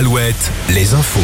[0.00, 1.20] Alouette, les infos.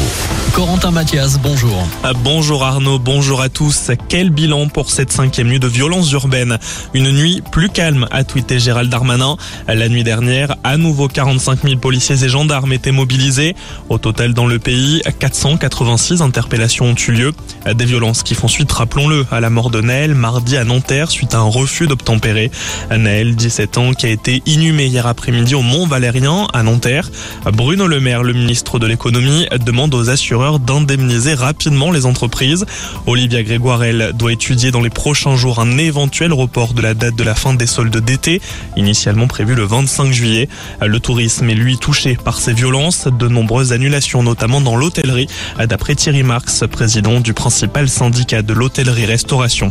[0.53, 1.89] Corentin Mathias, bonjour.
[2.03, 3.91] Ah, Bonjour Arnaud, bonjour à tous.
[4.11, 6.59] Quel bilan pour cette cinquième nuit de violence urbaine?
[6.93, 9.39] Une nuit plus calme, a tweeté Gérald Darmanin.
[9.67, 13.57] La nuit dernière, à nouveau 45 000 policiers et gendarmes étaient mobilisés.
[13.89, 17.33] Au total dans le pays, 486 interpellations ont eu lieu.
[17.75, 21.33] Des violences qui font suite, rappelons-le, à la mort de Naël mardi à Nanterre suite
[21.33, 22.51] à un refus d'obtempérer.
[22.91, 27.11] Naël, 17 ans, qui a été inhumé hier après-midi au Mont Valérien à Nanterre.
[27.55, 32.67] Bruno Le Maire, le ministre de l'économie, demande aux assureurs d'indemniser rapidement les entreprises.
[33.07, 37.23] Olivia Grégoire, doit étudier dans les prochains jours un éventuel report de la date de
[37.23, 38.41] la fin des soldes d'été,
[38.77, 40.49] initialement prévu le 25 juillet.
[40.85, 45.29] Le tourisme est lui touché par ces violences, de nombreuses annulations, notamment dans l'hôtellerie,
[45.59, 49.71] d'après Thierry Marx, président du principal syndicat de l'hôtellerie-restauration.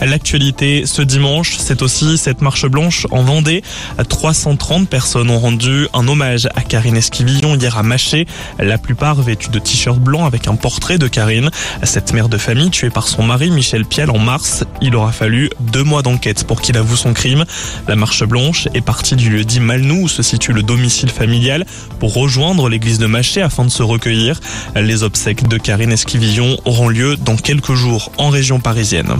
[0.00, 3.62] L'actualité ce dimanche, c'est aussi cette marche blanche en Vendée.
[4.08, 8.26] 330 personnes ont rendu un hommage à Karine Esquivillon hier à Maché.
[8.58, 11.50] La plupart vêtues de t-shirts blancs avec un portrait de Karine.
[11.82, 14.64] Cette mère de famille tuée par son mari Michel Pial en mars.
[14.80, 17.44] Il aura fallu deux mois d'enquête pour qu'il avoue son crime.
[17.88, 21.64] La marche blanche est partie du lieu dit Malnou où se situe le domicile familial
[21.98, 24.40] pour rejoindre l'église de Maché afin de se recueillir.
[24.76, 29.16] Les obsèques de Karine Esquivillon auront lieu dans quelques jours en région parisienne.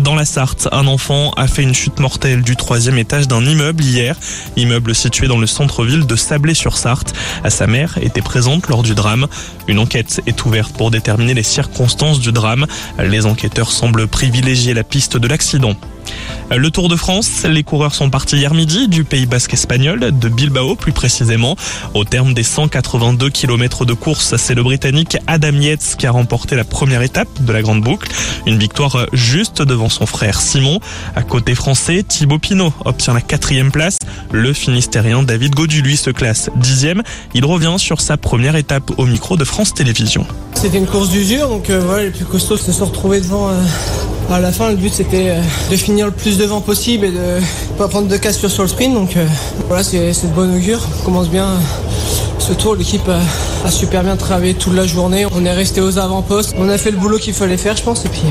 [0.00, 3.82] Dans la Sarthe, un enfant a fait une chute mortelle du troisième étage d'un immeuble
[3.82, 4.16] hier.
[4.56, 7.14] Immeuble situé dans le centre-ville de Sablé-sur-Sarthe.
[7.48, 9.26] Sa mère était présente lors du drame.
[9.68, 12.66] Une enquête est ouverte pour déterminer les circonstances du drame.
[12.98, 15.76] Les enquêteurs semblent privilégier la piste de l'accident.
[16.50, 20.28] Le Tour de France, les coureurs sont partis hier midi du Pays Basque espagnol, de
[20.28, 21.56] Bilbao plus précisément.
[21.94, 26.54] Au terme des 182 km de course, c'est le Britannique Adam Yates qui a remporté
[26.54, 28.08] la première étape de la Grande Boucle.
[28.46, 30.80] Une victoire juste devant son frère Simon.
[31.16, 33.98] À côté français, Thibaut Pinot obtient la quatrième place.
[34.30, 37.02] Le Finistérien David Godu, lui, se classe dixième.
[37.34, 40.26] Il revient sur sa première étape au micro de France Télévisions.
[40.54, 43.48] C'était une course d'usure, donc euh, voilà, les plus costauds se sont retrouvés devant.
[43.50, 43.52] euh,
[44.30, 47.40] à la fin, le but c'était euh, de finir le plus devant possible et de
[47.78, 48.94] pas prendre de cassure sur le sprint.
[48.94, 49.24] Donc euh,
[49.68, 50.80] voilà, c'est de bon augure.
[51.00, 51.56] On commence bien euh,
[52.38, 52.74] ce tour.
[52.74, 53.08] L'équipe
[53.64, 55.26] a super bien travaillé toute la journée.
[55.34, 56.54] On est resté aux avant-postes.
[56.58, 58.04] On a fait le boulot qu'il fallait faire, je pense.
[58.04, 58.22] Et puis,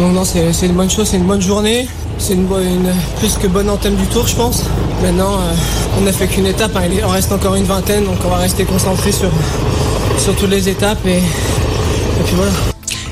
[0.00, 1.88] donc non, c'est une bonne chose, c'est une bonne journée.
[2.18, 4.62] C'est une, bonne- une plus que bonne antenne du tour, je pense.
[5.02, 5.38] Maintenant,
[5.98, 6.74] on n'a fait qu'une étape.
[6.76, 6.82] hein.
[6.90, 9.30] Il en reste encore une vingtaine, donc on va rester concentré sur,
[10.18, 11.04] sur toutes les étapes.
[11.06, 12.52] Et, et puis voilà.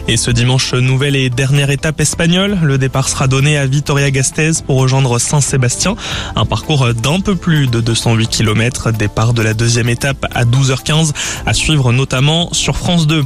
[0.06, 2.58] Et ce dimanche, nouvelle et dernière étape espagnole.
[2.62, 5.96] Le départ sera donné à Vitoria-Gasteiz pour rejoindre Saint-Sébastien.
[6.36, 8.90] Un parcours d'un peu plus de 208 km.
[8.90, 11.12] Départ de la deuxième étape à 12h15
[11.46, 13.24] à suivre notamment sur France 2.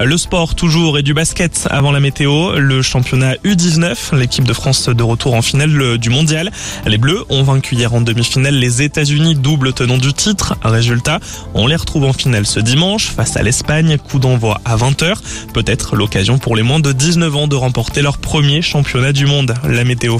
[0.00, 2.58] Le sport toujours et du basket avant la météo.
[2.58, 6.52] Le championnat U19, l'équipe de France de retour en finale du mondial.
[6.84, 10.56] Les Bleus ont vaincu hier en demi-finale les États-Unis, double tenant du titre.
[10.62, 11.20] Résultat,
[11.54, 13.96] on les retrouve en finale ce dimanche face à l'Espagne.
[13.96, 15.14] Coup d'envoi à 20h.
[15.54, 19.54] Peut-être l'occasion pour les moins de 19 ans de remporter leur premier championnat du monde.
[19.62, 20.18] La météo.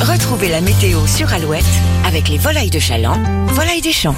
[0.00, 1.62] Retrouvez la météo sur Alouette
[2.06, 4.16] avec les volailles de Chaland, volailles des champs.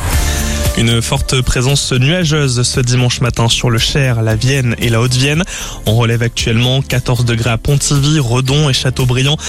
[0.79, 5.43] Une forte présence nuageuse ce dimanche matin sur le Cher, la Vienne et la Haute-Vienne.
[5.87, 9.37] On relève actuellement 14 degrés à Pontivy, Redon et Châteaubriand.